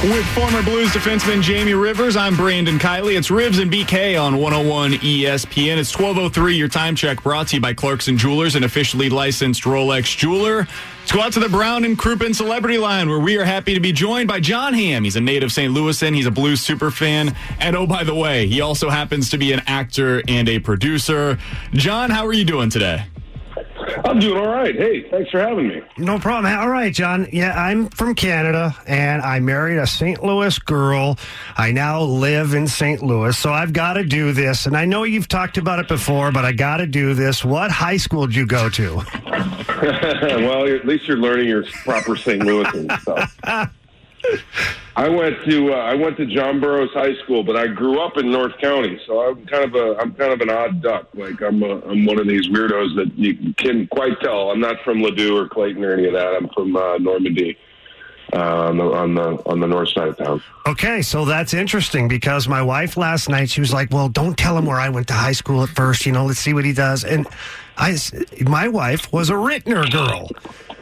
[0.00, 3.18] With former Blues defenseman Jamie Rivers, I'm Brandon Kiley.
[3.18, 5.76] It's Ribs and BK on 101 ESPN.
[5.76, 10.16] It's 1203, your time check brought to you by Clarkson Jewelers, an officially licensed Rolex
[10.16, 10.68] jeweler.
[11.00, 13.80] Let's go out to the Brown and Crouppen Celebrity Line, where we are happy to
[13.80, 15.02] be joined by Jon Hamm.
[15.02, 15.74] He's a native St.
[15.74, 16.14] Louisan.
[16.14, 17.34] He's a Blues super fan.
[17.58, 21.38] And oh, by the way, he also happens to be an actor and a producer.
[21.72, 23.04] John, how are you doing today?
[24.04, 24.74] I'm doing all right.
[24.74, 25.82] Hey, thanks for having me.
[25.96, 26.52] No problem.
[26.58, 27.28] All right, John.
[27.32, 30.22] Yeah, I'm from Canada and I married a St.
[30.22, 31.18] Louis girl.
[31.56, 33.02] I now live in St.
[33.02, 34.66] Louis, so I've got to do this.
[34.66, 37.44] And I know you've talked about it before, but I got to do this.
[37.44, 38.96] What high school did you go to?
[39.82, 42.42] well, at least you're learning your proper St.
[42.42, 43.36] Louis and stuff.
[44.96, 48.16] I went to uh, I went to John Burroughs High School, but I grew up
[48.16, 51.08] in North County, so I'm kind of a I'm kind of an odd duck.
[51.14, 54.50] Like I'm a, I'm one of these weirdos that you can quite tell.
[54.50, 56.34] I'm not from Ladue or Clayton or any of that.
[56.34, 57.56] I'm from uh, Normandy,
[58.32, 60.42] uh, on the on the on the north side of town.
[60.66, 64.56] Okay, so that's interesting because my wife last night she was like, "Well, don't tell
[64.58, 66.04] him where I went to high school at first.
[66.06, 67.26] You know, let's see what he does." And
[67.76, 67.96] I,
[68.42, 70.28] my wife was a Ritenour girl.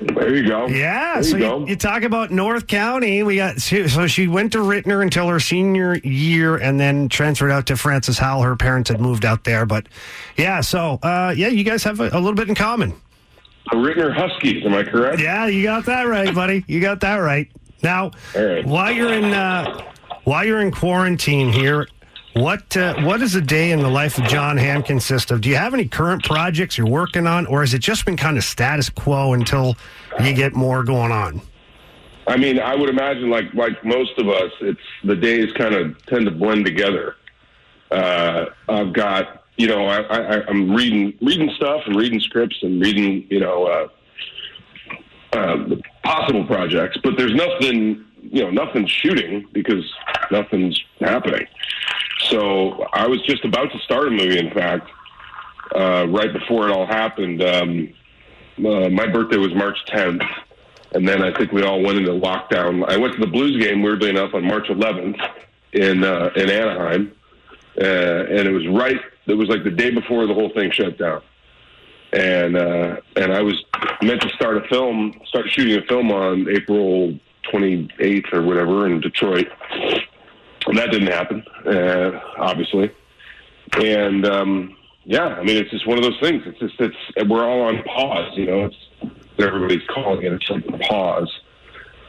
[0.00, 0.66] There you go.
[0.66, 1.66] Yeah, There so you you, go.
[1.66, 3.22] you talk about North County.
[3.22, 7.66] We got so she went to Ritenour until her senior year, and then transferred out
[7.66, 8.42] to Francis Howell.
[8.42, 9.86] Her parents had moved out there, but
[10.36, 10.60] yeah.
[10.60, 12.92] So uh, yeah, you guys have a, a little bit in common.
[13.70, 15.20] The Ritenour Huskies, am I correct?
[15.20, 16.64] Yeah, you got that right, buddy.
[16.68, 17.50] You got that right.
[17.82, 18.64] Now, right.
[18.66, 19.82] while you're in uh,
[20.24, 21.88] while you're in quarantine here,
[22.36, 25.40] what uh, what does a day in the life of Jon Hamm consist of?
[25.40, 28.36] Do you have any current projects you're working on, or has it just been kind
[28.36, 29.76] of status quo until
[30.22, 31.40] you get more going on?
[32.26, 36.04] I mean, I would imagine, like like most of us, it's the days kind of
[36.06, 37.16] tend to blend together.
[37.90, 42.80] Uh, I've got, you know, I, I, I'm reading reading stuff and reading scripts and
[42.80, 43.88] reading, you know, uh,
[45.36, 49.84] uh, possible projects, but there's nothing, you know, nothing's shooting because
[50.30, 51.46] nothing's happening.
[52.28, 54.90] So I was just about to start a movie, in fact,
[55.74, 57.42] uh, right before it all happened.
[57.42, 57.94] Um,
[58.58, 60.26] uh, my birthday was March 10th,
[60.92, 62.88] and then I think we all went into lockdown.
[62.88, 65.20] I went to the Blues game, weirdly enough, on March 11th
[65.72, 67.12] in uh, in Anaheim,
[67.78, 69.00] uh, and it was right.
[69.26, 71.20] It was like the day before the whole thing shut down,
[72.12, 73.62] and uh, and I was
[74.00, 77.18] meant to start a film, start shooting a film on April
[77.52, 79.48] 28th or whatever in Detroit,
[80.66, 82.90] and that didn't happen, uh, obviously,
[83.74, 84.26] and.
[84.26, 84.76] Um,
[85.08, 86.42] yeah, I mean, it's just one of those things.
[86.46, 88.64] It's just it's we're all on pause, you know.
[88.64, 88.76] It's
[89.38, 90.32] everybody's calling it.
[90.32, 91.32] It's like pause,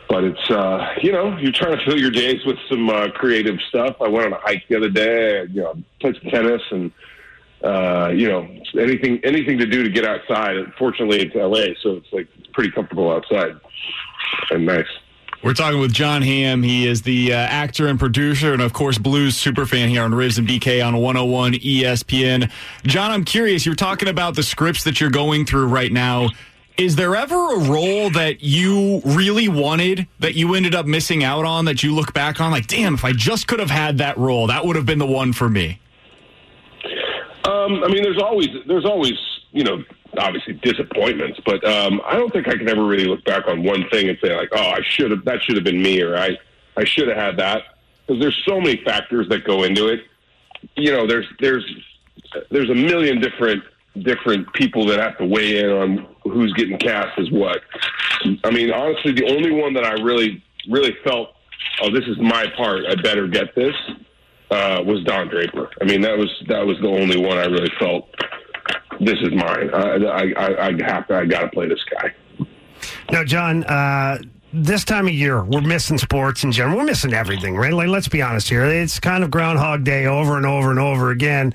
[0.09, 3.59] but it's uh, you know you're trying to fill your days with some uh, creative
[3.69, 3.97] stuff.
[4.01, 5.45] I went on a hike the other day.
[5.51, 6.91] You know, played some tennis and
[7.63, 8.47] uh, you know
[8.79, 10.55] anything anything to do to get outside.
[10.79, 13.59] Fortunately, it's LA, so it's like pretty comfortable outside
[14.49, 14.87] and nice.
[15.43, 16.63] We're talking with Jon Hamm.
[16.63, 20.39] He is the uh, actor and producer, and of course, Blues superfan here on Ribs
[20.39, 22.51] and BK on 101 ESPN.
[22.83, 23.63] John, I'm curious.
[23.63, 26.29] You're talking about the scripts that you're going through right now.
[26.77, 31.45] Is there ever a role that you really wanted that you ended up missing out
[31.45, 34.17] on that you look back on like, damn, if I just could have had that
[34.17, 35.79] role, that would have been the one for me?
[37.45, 39.13] Um, I mean, there's always there's always
[39.51, 39.83] you know
[40.17, 43.87] obviously disappointments, but um, I don't think I can ever really look back on one
[43.89, 46.37] thing and say like, oh, I should have that should have been me or I
[46.75, 47.63] I should have had that
[48.05, 50.01] because there's so many factors that go into it.
[50.75, 51.65] You know, there's there's
[52.51, 53.63] there's a million different
[54.03, 57.61] different people that have to weigh in on who's getting cast as what.
[58.43, 61.29] I mean, honestly, the only one that I really really felt,
[61.81, 62.85] oh, this is my part.
[62.87, 63.75] I better get this.
[64.49, 65.69] Uh, was Don Draper.
[65.81, 68.07] I mean, that was that was the only one I really felt.
[68.99, 69.73] This is mine.
[69.73, 71.15] I I I, have to.
[71.17, 72.13] I got to play this guy.
[73.11, 74.19] Now, John, uh,
[74.53, 76.77] this time of year, we're missing sports in general.
[76.77, 77.73] We're missing everything, right?
[77.73, 78.65] Like, let's be honest here.
[78.65, 81.53] It's kind of Groundhog Day over and over and over again.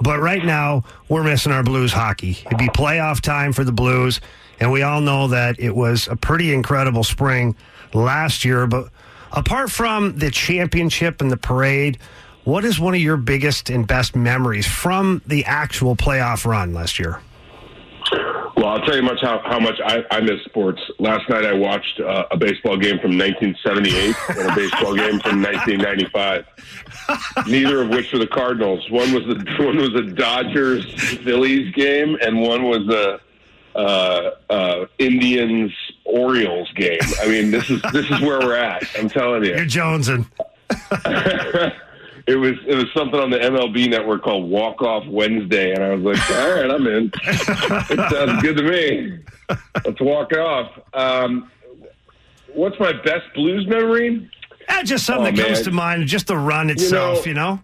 [0.00, 2.38] But right now, we're missing our Blues hockey.
[2.46, 4.20] It'd be playoff time for the Blues,
[4.60, 7.56] and we all know that it was a pretty incredible spring
[7.92, 8.66] last year.
[8.66, 8.88] But
[9.32, 11.98] apart from the championship and the parade,
[12.44, 16.98] what is one of your biggest and best memories from the actual playoff run last
[16.98, 17.20] year?
[18.56, 20.80] Well, I'll tell you much how, how much I, I miss sports.
[20.98, 25.42] Last night I watched uh, a baseball game from 1978 and a baseball game from
[25.42, 26.46] 1995.
[27.48, 28.88] Neither of which were the Cardinals.
[28.90, 30.84] One was the one was a Dodgers
[31.24, 33.20] Phillies game, and one was the
[33.74, 35.72] uh, uh, Indians
[36.04, 37.00] Orioles game.
[37.20, 38.84] I mean, this is this is where we're at.
[38.96, 39.56] I'm telling you.
[39.56, 40.26] You're jonesing.
[42.26, 45.94] it was it was something on the MLB network called Walk Off Wednesday, and I
[45.94, 47.10] was like, all right, I'm in.
[47.24, 49.18] it sounds good to me.
[49.84, 50.70] Let's walk off.
[50.94, 51.50] Um,
[52.54, 54.30] what's my best blues memory?
[54.68, 56.06] Uh, just something Oh, that comes to mind.
[56.06, 57.60] Just the run itself, you know.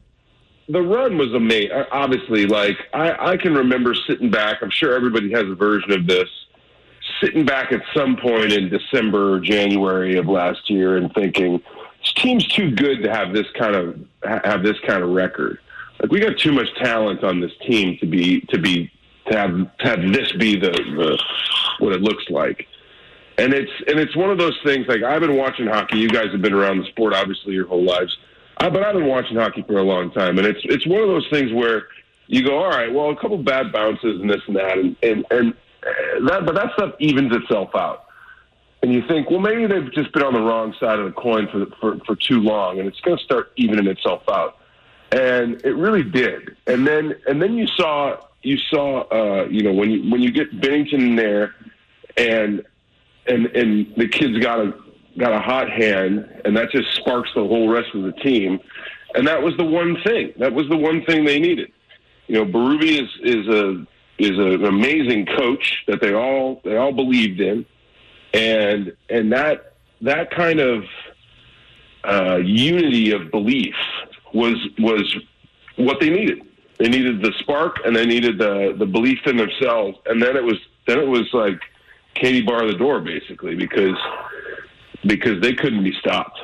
[0.69, 1.70] The run was amazing.
[1.93, 4.58] Obviously, like I, I can remember sitting back.
[4.62, 6.28] I'm sure everybody has a version of this.
[7.22, 11.60] Sitting back at some point in December or January of last year and thinking,
[12.14, 13.99] team's too good to have this kind of
[14.44, 15.58] have this kind of record.
[16.00, 18.90] Like we got too much talent on this team to be to be
[19.31, 21.22] to have to have this be the, the
[21.78, 22.66] what it looks like.
[23.37, 24.87] And it's and it's one of those things.
[24.88, 25.99] Like I've been watching hockey.
[25.99, 28.16] You guys have been around the sport obviously your whole lives.
[28.58, 31.08] I, but I've been watching hockey for a long time, and it's it's one of
[31.08, 31.84] those things where
[32.26, 35.25] you go, all right, well, a couple bad bounces and this and that, and and
[35.31, 38.07] and uh, that, but that stuff evens itself out.
[38.82, 41.48] And you think, well, maybe they've just been on the wrong side of the coin
[41.48, 44.56] for for, for too long, and it's going to start evening itself out.
[45.10, 46.56] And it really did.
[46.66, 50.30] And then and then you saw you saw uh, you know when you when you
[50.30, 51.54] get Binnington in there,
[52.16, 52.64] and
[53.26, 54.75] and and the kids got a
[55.19, 58.60] got a hot hand, and that just sparks the whole rest of the team.
[59.14, 60.34] And that was the one thing.
[60.38, 61.72] That was the one thing they needed.
[62.28, 63.86] You know, Berube is is a
[64.19, 67.64] is an amazing coach that they all they all believed in,
[68.34, 70.84] and and that that kind of
[72.04, 73.75] uh, unity of belief
[74.32, 75.16] was was
[75.76, 76.42] what they needed.
[76.78, 80.44] They needed the spark, and they needed the the belief in themselves, and then it
[80.44, 81.60] was then it was like
[82.14, 83.96] Katie bar the door basically because
[85.06, 86.38] because they couldn't be stopped.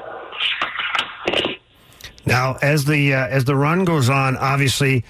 [2.26, 5.04] Now, as the uh, as the run goes on, obviously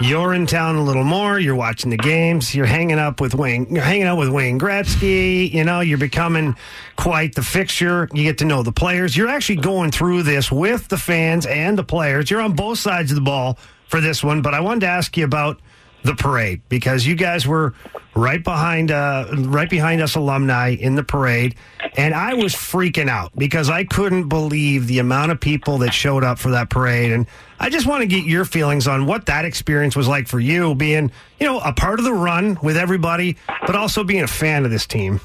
[0.00, 1.38] you're in town a little more.
[1.38, 2.54] You're watching the games.
[2.54, 3.66] You're hanging up with Wayne.
[3.70, 5.52] You're hanging out with Wayne Gretzky.
[5.52, 6.56] You know, you're becoming
[6.96, 8.08] quite the fixture.
[8.12, 9.16] You get to know the players.
[9.16, 12.30] You're actually going through this with the fans and the players.
[12.30, 13.58] You're on both sides of the ball
[13.88, 14.42] for this one.
[14.42, 15.60] But I wanted to ask you about
[16.04, 17.74] the parade because you guys were
[18.14, 21.54] right behind uh, right behind us alumni in the parade
[21.96, 26.24] and I was freaking out because I couldn't believe the amount of people that showed
[26.24, 27.26] up for that parade and
[27.60, 30.74] I just want to get your feelings on what that experience was like for you
[30.74, 33.36] being you know a part of the run with everybody
[33.66, 35.20] but also being a fan of this team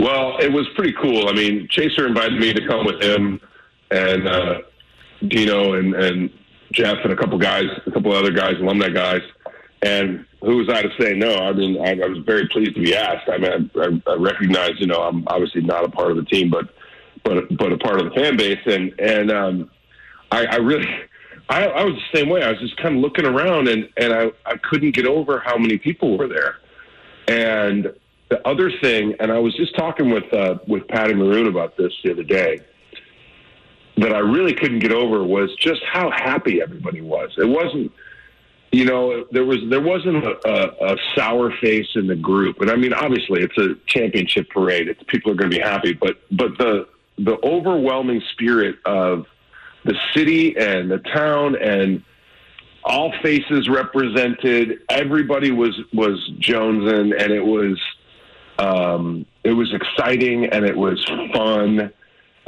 [0.00, 1.28] Well, it was pretty cool.
[1.28, 3.40] I mean, Chaser invited me to come with him
[3.90, 4.58] and uh,
[5.26, 6.30] Dino and, and
[6.72, 9.22] Jeff and a couple guys, a couple other guys, alumni guys.
[9.82, 11.34] And who was I to say no?
[11.36, 13.28] I mean, I, I was very pleased to be asked.
[13.28, 16.50] I mean, I, I, recognize, you know, I'm obviously not a part of the team,
[16.50, 16.74] but
[17.24, 19.70] but but a part of the fan base, and and um,
[20.30, 20.88] I, I really.
[21.50, 22.42] I, I was the same way.
[22.42, 25.56] I was just kind of looking around, and, and I, I couldn't get over how
[25.56, 26.56] many people were there.
[27.26, 27.90] And
[28.28, 31.92] the other thing, and I was just talking with uh, with Patty Maroon about this
[32.04, 32.60] the other day,
[33.96, 37.30] that I really couldn't get over was just how happy everybody was.
[37.36, 37.92] It wasn't,
[38.72, 42.70] you know, there was there wasn't a, a, a sour face in the group, and
[42.70, 46.18] I mean, obviously, it's a championship parade; it's, people are going to be happy, but
[46.30, 49.26] but the the overwhelming spirit of
[49.84, 52.02] the city and the town and
[52.84, 54.80] all faces represented.
[54.90, 57.80] Everybody was was Jonesing, and it was
[58.58, 61.92] um, it was exciting and it was fun.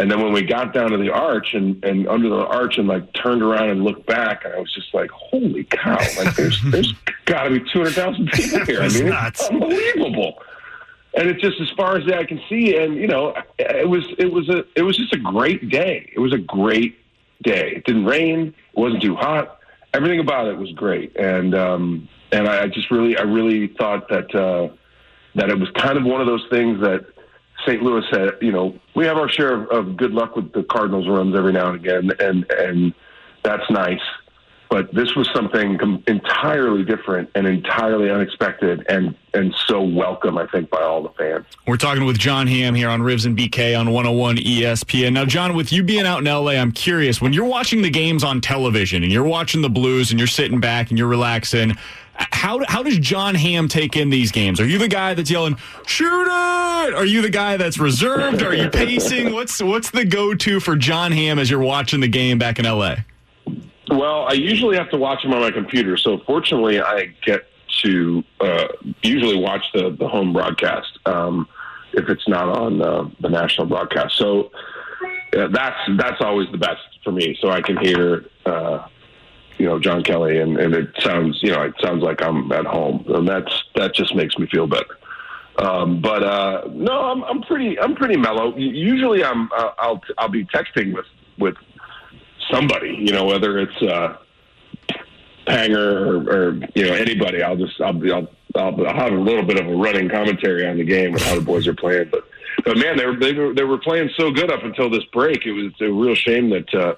[0.00, 2.88] And then when we got down to the arch and, and under the arch and
[2.88, 5.99] like turned around and looked back, and I was just like, "Holy cow!
[6.16, 6.95] Like there's there's
[7.26, 8.80] got to be two hundred thousand people here.
[8.80, 9.42] I mean, nuts.
[9.42, 10.42] it's unbelievable."
[11.12, 14.07] And it's just as far as the eye can see, and you know, it was
[14.19, 16.11] it was a it was just a great day.
[16.14, 16.97] It was a great
[17.42, 17.75] day.
[17.76, 18.54] It didn't rain.
[18.73, 19.59] It wasn't too hot.
[19.92, 24.35] Everything about it was great, and um, and I just really I really thought that
[24.35, 24.75] uh,
[25.35, 27.04] that it was kind of one of those things that
[27.67, 27.83] St.
[27.83, 28.31] Louis had.
[28.40, 31.52] You know, we have our share of, of good luck with the Cardinals runs every
[31.52, 32.95] now and again, and and
[33.43, 34.00] that's nice.
[34.71, 40.71] but this was something entirely different and entirely unexpected and and so welcome I think
[40.71, 41.45] by all the fans.
[41.67, 45.12] We're talking with Jon Hamm here on Ribs and BK on 101 ESPN.
[45.12, 48.25] Now, John, with you being out in LA, I'm curious when you're watching the games
[48.25, 51.76] on television and you're watching the Blues and you're sitting back and you're relaxing.
[52.32, 54.60] How, how does Jon Hamm take in these games?
[54.60, 56.94] Are you the guy that's yelling, shoot it?
[56.94, 58.42] Are you the guy that's reserved?
[58.42, 59.32] Are you pacing?
[59.32, 62.64] What's what's the go to for Jon Hamm as you're watching the game back in
[62.64, 62.96] LA?
[63.88, 65.96] Well, I usually have to watch them on my computer.
[65.96, 67.46] So fortunately, I get
[67.82, 68.68] to uh,
[69.02, 71.48] usually watch the, the home broadcast um,
[71.92, 74.16] if it's not on uh, the national broadcast.
[74.16, 74.50] So
[75.36, 77.36] uh, that's that's always the best for me.
[77.40, 78.86] So I can hear uh,
[79.61, 82.64] you know John Kelly, and, and it sounds you know it sounds like I'm at
[82.64, 84.97] home, and that's that just makes me feel better.
[85.59, 88.57] Um, but uh, no, I'm, I'm pretty I'm pretty mellow.
[88.57, 91.05] Usually, I'm uh, I'll I'll be texting with
[91.38, 91.57] with
[92.50, 94.17] somebody, you know, whether it's uh,
[95.47, 97.43] Panger or, or you know anybody.
[97.43, 100.79] I'll just I'll, I'll I'll I'll have a little bit of a running commentary on
[100.79, 102.09] the game and how the boys are playing.
[102.11, 102.25] But
[102.64, 105.45] but man, they were they were, they were playing so good up until this break.
[105.45, 106.75] It was a real shame that.
[106.75, 106.95] Uh,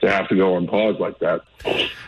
[0.00, 1.42] to have to go on pause like that.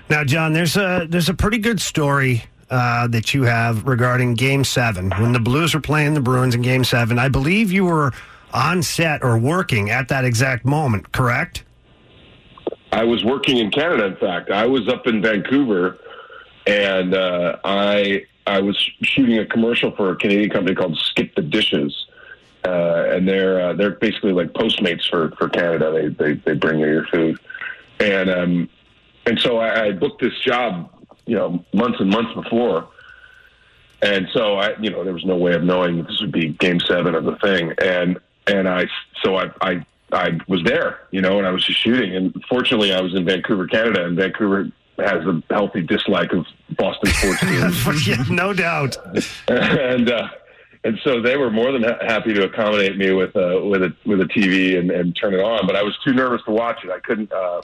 [0.09, 4.65] Now, John, there's a there's a pretty good story uh, that you have regarding Game
[4.65, 7.19] Seven when the Blues were playing the Bruins in Game Seven.
[7.19, 8.13] I believe you were
[8.53, 11.13] on set or working at that exact moment.
[11.13, 11.65] Correct?
[12.93, 14.07] I was working in Canada.
[14.07, 15.99] In fact, I was up in Vancouver,
[16.67, 21.43] and uh, I I was shooting a commercial for a Canadian company called Skip the
[21.43, 22.07] Dishes,
[22.65, 25.93] uh, and they're uh, they're basically like Postmates for for Canada.
[25.93, 27.39] They they they bring you your food,
[28.01, 28.69] and um
[29.27, 30.91] and so I, I booked this job,
[31.27, 32.89] you know, months and months before.
[34.03, 36.49] And so I, you know, there was no way of knowing that this would be
[36.49, 38.87] Game Seven of the thing, and and I,
[39.23, 42.17] so I, I I was there, you know, and I was just shooting.
[42.17, 47.11] And fortunately, I was in Vancouver, Canada, and Vancouver has a healthy dislike of Boston
[47.11, 47.41] sports
[47.85, 48.09] teams.
[48.09, 48.97] yeah, no doubt.
[49.49, 50.29] and uh,
[50.83, 53.95] and so they were more than ha- happy to accommodate me with a with a
[54.07, 55.67] with a TV and, and turn it on.
[55.67, 56.91] But I was too nervous to watch it.
[56.91, 57.61] I couldn't uh,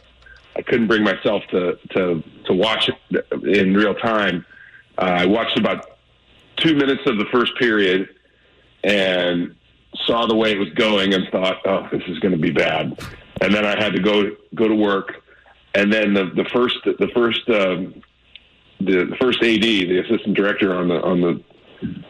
[0.56, 4.44] I couldn't bring myself to to to watch it in real time.
[4.98, 5.98] Uh, I watched about
[6.56, 8.08] two minutes of the first period
[8.82, 9.54] and
[10.06, 12.98] saw the way it was going and thought, "Oh, this is going to be bad."
[13.42, 15.22] And then I had to go go to work.
[15.74, 18.02] And then the the first the first um,
[18.80, 21.44] the, the first AD, the assistant director on the on the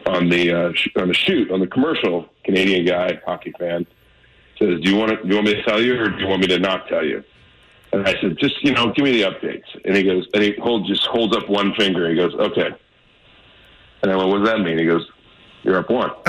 [0.05, 3.85] on the uh, sh- on the shoot on the commercial, Canadian guy, hockey fan,
[4.57, 6.27] says, "Do you want to, do you want me to tell you, or do you
[6.27, 7.25] want me to not tell you?"
[7.93, 10.53] And I said, "Just you know, give me the updates." And he goes, and he
[10.61, 12.09] hold just holds up one finger.
[12.09, 12.69] He goes, "Okay."
[14.01, 15.09] And I went, "What does that mean?" He goes,
[15.63, 16.11] "You're up one."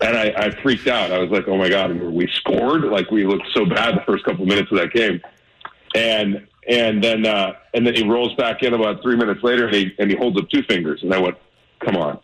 [0.00, 1.12] and I, I freaked out.
[1.12, 2.84] I was like, "Oh my god!" And we scored.
[2.84, 5.20] Like we looked so bad the first couple of minutes of that game,
[5.94, 9.74] and and then uh, and then he rolls back in about three minutes later, and
[9.74, 11.36] he and he holds up two fingers, and I went,
[11.80, 12.18] "Come on!"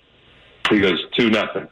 [0.71, 1.69] He goes, two nothing,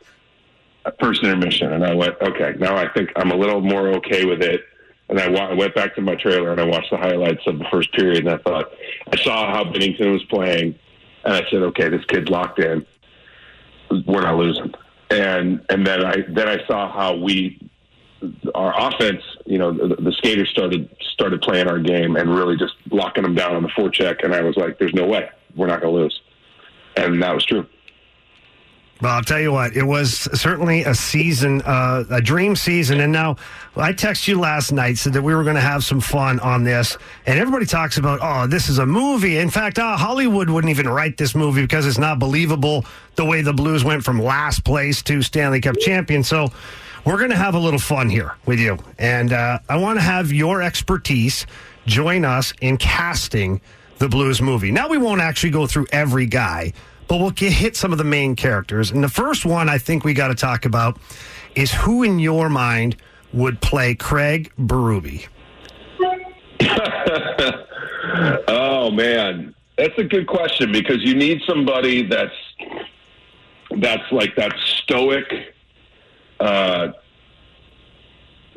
[1.00, 4.42] first intermission, and I went, "Okay, now I think I'm a little more okay with
[4.42, 4.62] it."
[5.10, 7.58] And I, wa- I went back to my trailer and I watched the highlights of
[7.58, 8.72] the first period, and I thought
[9.12, 10.78] I saw how Binnington was playing,
[11.24, 12.86] and I said, "Okay, this kid's locked in.
[14.06, 14.72] We're not losing."
[15.10, 17.58] And and then I then I saw how we
[18.54, 22.74] our offense, you know, the, the skaters started started playing our game and really just
[22.90, 24.22] locking them down on the forecheck.
[24.24, 26.20] And I was like, "There's no way we're not going to lose,"
[26.96, 27.66] and that was true.
[29.00, 33.00] Well, I'll tell you what, it was certainly a season, uh, a dream season.
[33.00, 33.36] And now
[33.74, 36.64] I texted you last night, said that we were going to have some fun on
[36.64, 36.98] this.
[37.24, 39.38] And everybody talks about, oh, this is a movie.
[39.38, 42.84] In fact, uh, Hollywood wouldn't even write this movie because it's not believable
[43.16, 46.22] the way the Blues went from last place to Stanley Cup champion.
[46.22, 46.52] So
[47.06, 48.76] we're going to have a little fun here with you.
[48.98, 51.46] And uh, I want to have your expertise
[51.86, 53.62] join us in casting
[53.96, 54.70] the Blues movie.
[54.70, 56.74] Now, we won't actually go through every guy
[57.10, 58.92] but we'll get, hit some of the main characters.
[58.92, 60.96] And the first one I think we got to talk about
[61.56, 62.94] is who in your mind
[63.32, 65.26] would play Craig Berube?
[68.46, 72.32] oh man, that's a good question because you need somebody that's
[73.78, 75.56] that's like that stoic,
[76.38, 76.92] uh,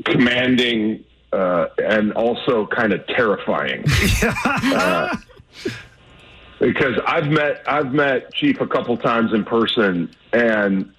[0.05, 3.83] commanding, uh, and also kind of terrifying.
[4.45, 5.17] uh,
[6.63, 10.91] because I've met I've met Chief a couple times in person, and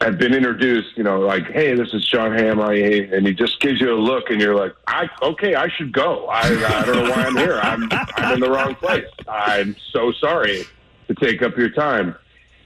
[0.00, 0.96] I've been introduced.
[0.96, 4.30] You know, like, hey, this is Jon Hamm, and he just gives you a look,
[4.30, 6.26] and you're like, I okay, I should go.
[6.26, 7.60] I, I don't know why I'm here.
[7.62, 9.06] I'm I'm in the wrong place.
[9.28, 10.64] I'm so sorry
[11.08, 12.16] to take up your time.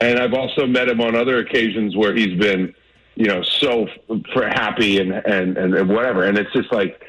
[0.00, 2.74] And I've also met him on other occasions where he's been,
[3.14, 3.88] you know, so
[4.32, 6.24] for happy and and and whatever.
[6.24, 7.02] And it's just like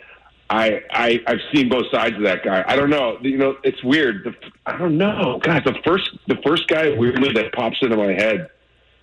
[0.49, 2.63] I, I I've seen both sides of that guy.
[2.67, 3.17] I don't know.
[3.21, 4.23] You know, it's weird.
[4.23, 4.33] The,
[4.65, 5.63] I don't know, guys.
[5.65, 8.49] The first the first guy weirdly that pops into my head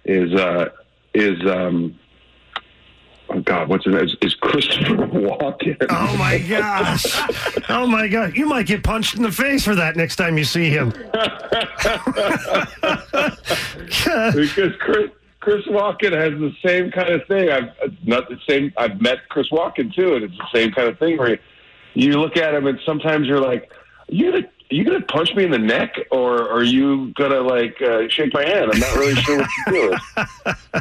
[0.05, 0.71] is uh
[1.13, 1.99] is um
[3.29, 5.85] oh god what's it is, is Christopher Walken.
[5.91, 7.05] Oh my gosh!
[7.69, 8.37] Oh my god!
[8.37, 10.91] You might get punched in the face for that next time you see him.
[14.35, 15.11] because Chris
[15.45, 17.51] Chris Walken has the same kind of thing.
[17.51, 17.71] I've
[18.07, 18.73] not the same.
[18.79, 21.39] I've met Chris Walken too, and it's the same kind of thing where
[21.93, 23.71] you look at him and sometimes you're like,
[24.09, 27.41] are you gonna are you gonna punch me in the neck or are you gonna
[27.41, 28.71] like uh, shake my hand?
[28.73, 29.97] I'm not really sure what to do.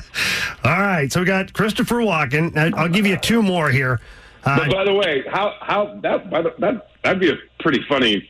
[0.63, 2.55] All right, so we got Christopher Walken.
[2.75, 3.99] I'll give you two more here.
[4.45, 7.83] Uh, But by the way, how how that by the, that that'd be a pretty
[7.89, 8.29] funny,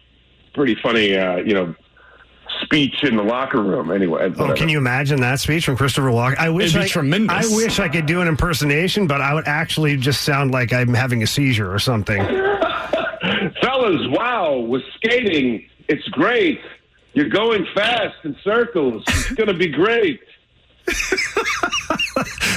[0.56, 1.76] pretty funny, uh, you know,
[2.74, 3.92] speech in the locker room.
[3.92, 6.38] Anyway, Oh, can you imagine that speech from Christopher Walken?
[6.38, 7.54] I wish It'd be I, tremendous.
[7.54, 10.94] I wish I could do an impersonation, but I would actually just sound like I'm
[10.94, 12.18] having a seizure or something.
[13.62, 14.02] fellas?
[14.10, 16.60] Wow, with skating, it's great.
[17.14, 19.04] You're going fast in circles.
[19.08, 20.20] It's going to be great.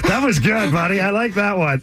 [0.07, 1.01] That was good, buddy.
[1.01, 1.83] I like that one.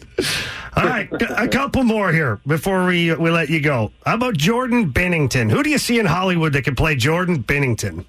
[0.78, 3.92] All right, a couple more here before we we let you go.
[4.06, 5.52] How about Jordan Binnington?
[5.52, 8.06] Who do you see in Hollywood that could play Jordan Binnington?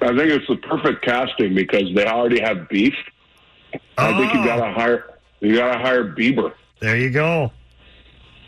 [0.00, 2.94] I think it's the perfect casting because they already have beef.
[3.96, 4.44] I think you Oh.
[4.44, 5.04] gotta hire
[5.40, 6.52] you gotta hire Bieber.
[6.80, 7.52] There you go.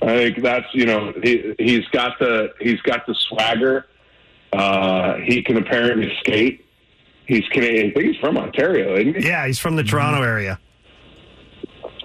[0.02, 3.87] I think that's you know he he's got the he's got the swagger.
[4.52, 6.64] Uh, he can apparently skate.
[7.26, 7.90] He's Canadian.
[7.90, 9.28] I think he's from Ontario, isn't he?
[9.28, 10.59] Yeah, he's from the Toronto area.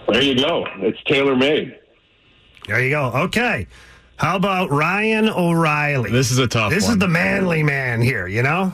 [0.10, 0.68] There you go.
[0.78, 1.76] It's tailor made.
[2.68, 3.06] There you go.
[3.16, 3.66] Okay.
[4.18, 6.12] How about Ryan O'Reilly?
[6.12, 6.94] This is a tough This one.
[6.94, 8.74] is the manly man here, you know?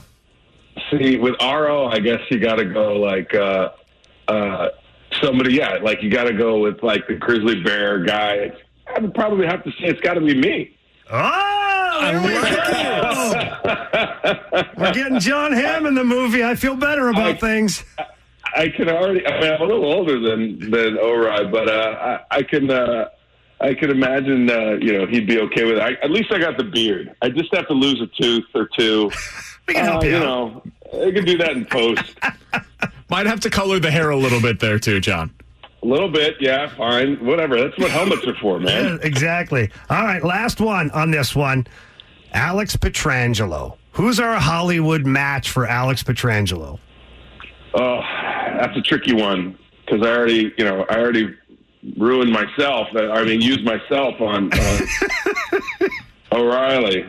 [0.90, 3.70] See, with RO, I guess you got to go like uh,
[4.28, 4.70] uh,
[5.22, 5.56] somebody.
[5.56, 8.52] Yeah, like you got to go with like the grizzly bear guy.
[8.94, 10.76] I would probably have to say it's got to be me.
[11.10, 14.74] Oh, there we go.
[14.78, 16.44] We're getting Jon Hamm in the movie.
[16.44, 17.84] I feel better about I- things.
[18.54, 19.26] I can already.
[19.26, 22.70] I mean, I'm a little older than than Ori, but uh, I, I can.
[22.70, 23.06] Uh,
[23.62, 24.50] I can imagine.
[24.50, 25.82] Uh, you know, he'd be okay with it.
[25.82, 27.16] I, at least I got the beard.
[27.22, 29.10] I just have to lose a tooth or two.
[29.72, 30.62] We can help Uh, you know,
[30.94, 32.04] I can do that in post.
[33.10, 35.32] Might have to color the hair a little bit there too, John.
[35.82, 37.58] a little bit, yeah, fine, whatever.
[37.62, 39.00] That's what helmets are for, man.
[39.04, 39.70] Exactly.
[39.90, 41.68] All right, last one on this one.
[42.34, 43.78] Alex Pietrangelo.
[43.94, 46.80] Who's our Hollywood match for Alex Pietrangelo?
[47.74, 48.02] Oh,
[48.60, 51.34] that's a tricky one because I already, you know, I already
[51.98, 52.88] ruined myself.
[52.96, 54.82] I mean, used myself on, on
[56.34, 57.04] O'Reilly.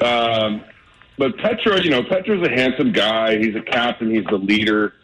[0.00, 0.62] Um,
[1.18, 3.38] but Petra, you know, Petra's a handsome guy.
[3.38, 4.10] He's a captain.
[4.14, 4.94] He's the leader.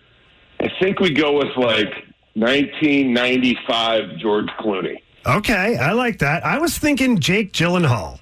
[0.61, 1.93] I think we go with like
[2.35, 4.97] 1995 George Clooney.
[5.27, 6.45] Okay, I like that.
[6.45, 8.19] I was thinking Jake Gyllenhaal.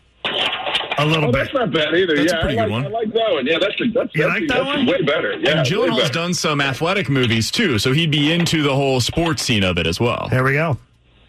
[0.98, 1.44] A little Oh, bit.
[1.44, 2.14] that's not bad either.
[2.16, 2.84] That's a pretty I good one.
[2.86, 3.46] I like that one.
[3.46, 4.86] Yeah, that's a, that's, You that's, like that that's one?
[4.86, 5.32] way better.
[5.38, 6.12] Yeah, and way Gyllenhaal's better.
[6.12, 9.86] done some athletic movies too, so he'd be into the whole sports scene of it
[9.86, 10.28] as well.
[10.30, 10.76] There we go.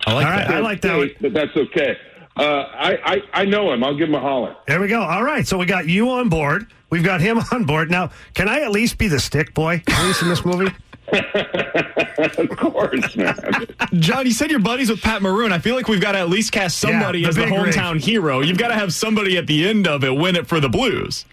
[0.06, 0.56] I like All right, that.
[0.58, 1.12] I like that one.
[1.21, 1.95] But that's okay.
[2.42, 3.84] Uh, I, I I know him.
[3.84, 4.56] I'll give him a holler.
[4.68, 5.02] There we go.
[5.02, 6.66] All right, so we got you on board.
[6.90, 7.92] We've got him on board.
[7.92, 10.74] Now, can I at least be the stick boy, at least in this movie?
[11.14, 13.36] of course, man.
[14.00, 15.52] John, you said you're buddies with Pat Maroon.
[15.52, 17.52] I feel like we've got to at least cast somebody Yeah, the as the big
[17.54, 17.74] rig.
[17.76, 18.40] hometown hero.
[18.42, 21.26] You've got to have somebody at the end of it win it for the Blues.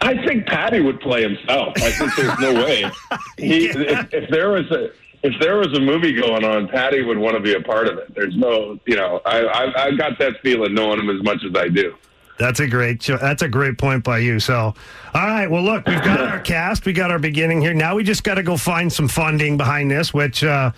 [0.00, 1.74] I think Patty would play himself.
[1.76, 2.84] I think there's no way.
[3.38, 4.90] He, if, if there was a
[5.22, 7.98] if there was a movie going on, Patty would want to be a part of
[7.98, 8.14] it.
[8.14, 11.54] There's no, you know, I I, I got that feeling knowing him as much as
[11.56, 11.94] I do.
[12.38, 13.02] That's a great.
[13.04, 14.40] That's a great point by you.
[14.40, 14.74] So,
[15.14, 15.48] all right.
[15.48, 16.86] Well, look, we've got our cast.
[16.86, 17.74] We got our beginning here.
[17.74, 20.42] Now we just got to go find some funding behind this, which.
[20.44, 20.72] uh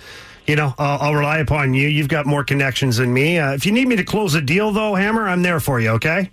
[0.46, 1.88] you know, I'll, I'll rely upon you.
[1.88, 3.38] You've got more connections than me.
[3.38, 5.88] Uh, if you need me to close a deal, though, Hammer, I'm there for you.
[5.92, 6.30] Okay.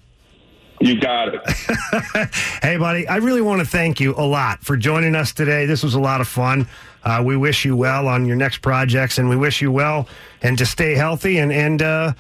[0.82, 1.42] You got it.
[2.62, 5.66] Hey, buddy, I really want to thank you a lot for joining us today.
[5.66, 6.68] This was a lot of fun.
[7.04, 10.08] Uh, we wish you well on your next projects, and we wish you well
[10.44, 11.40] and to stay healthy.
[11.40, 12.14] And and uh,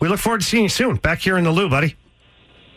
[0.00, 1.94] we look forward to seeing you soon back here in the Lou, buddy.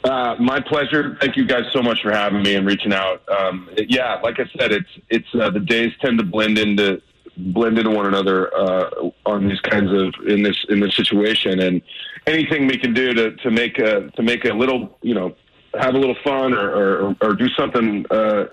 [0.04, 1.18] Uh, my pleasure.
[1.22, 3.28] Thank you guys so much for having me and reaching out.
[3.30, 7.02] Um, it- yeah, like I said, it's it's uh, the days tend to blend into
[7.38, 11.82] blend into one another uh, on these kinds of in this in this situation, and
[12.28, 15.36] anything we can do to to make a to make a little you know
[15.80, 18.46] have a little fun or or, or do something uh,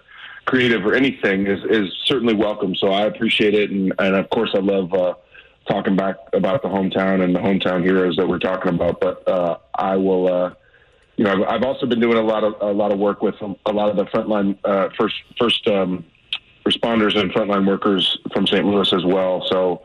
[0.44, 2.74] creative or anything is is certainly welcome.
[2.74, 4.92] So I appreciate it, and and of course I love.
[4.92, 5.14] Uh,
[5.68, 9.58] Talking back about the hometown and the hometown heroes that we're talking about, but uh,
[9.76, 10.54] I will uh,
[11.16, 13.72] you know, I've, also been doing a lot of a lot of work with a
[13.72, 16.04] lot of the frontline uh, first first um,
[16.66, 18.64] responders and frontline workers from St.
[18.64, 19.46] Louis as well.
[19.48, 19.82] So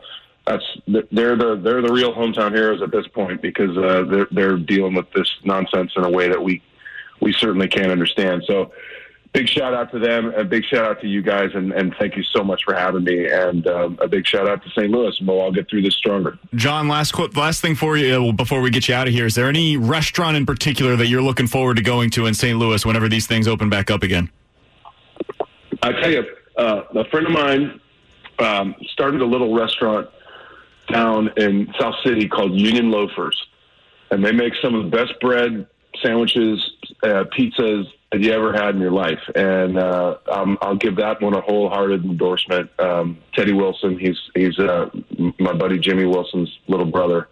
[0.48, 0.64] that's
[1.12, 4.94] they're the they're the real hometown heroes at this point because uh, they're they're dealing
[4.94, 6.62] with this nonsense in a way that we
[7.20, 8.44] we certainly can't understand.
[8.46, 8.72] So
[9.32, 12.16] big shout out to them, a big shout out to you guys, and, and thank
[12.16, 13.28] you so much for having me.
[13.30, 14.90] And um, a big shout out to St.
[14.90, 16.38] Louis, we'll all get through this stronger.
[16.54, 19.26] John, last qu- last thing for you uh, before we get you out of here.
[19.26, 22.58] Is there any restaurant in particular that you're looking forward to going to in St.
[22.58, 24.30] Louis whenever these things open back up again?
[25.82, 26.24] I tell you,
[26.56, 27.80] uh, a friend of mine
[28.38, 30.08] um, started a little restaurant
[30.90, 33.36] down in South City called Union Loafers,
[34.10, 35.66] and they make some of the best bread
[36.02, 36.70] sandwiches,
[37.02, 39.20] uh, pizzas that you ever had in your life.
[39.34, 42.70] And uh, um, I'll give that one a wholehearted endorsement.
[42.78, 44.90] Um, Teddy Wilson, he's he's uh,
[45.38, 47.28] my buddy Jimmy Wilson's little brother,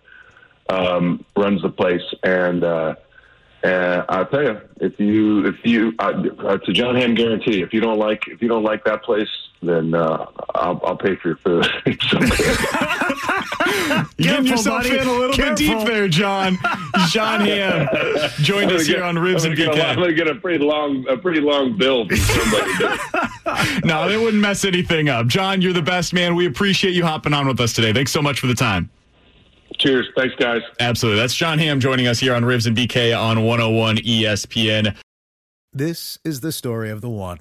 [0.68, 2.94] um, runs the place, and uh,
[3.62, 6.22] and I'll tell you, if you if you uh,
[6.54, 7.62] it's a Jon Hamm guarantee.
[7.62, 9.28] If you don't like if you don't like that place,
[9.62, 11.66] then uh, I'll, I'll pay for your food.
[11.86, 14.06] It's so good.
[14.18, 14.98] You're getting yourself buddy.
[14.98, 16.56] in a little bit deep there, John.
[17.08, 17.88] Jon Hamm
[18.40, 20.64] joined us gonna here on Ribs and gonna get a- I'm gonna get a pretty
[20.64, 22.98] long a pretty long bill from somebody.
[23.84, 25.26] No, they wouldn't mess anything up.
[25.28, 26.34] John, you're the best man.
[26.34, 27.92] We appreciate you hopping on with us today.
[27.92, 28.90] Thanks so much for the time.
[29.78, 30.62] Cheers, thanks guys.
[30.80, 31.20] Absolutely.
[31.20, 34.96] That's Jon Hamm joining us here on Ribs and BK on 101 ESPN.
[35.72, 37.40] This is the story of the one.